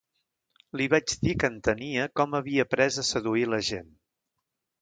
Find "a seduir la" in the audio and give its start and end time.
3.03-3.61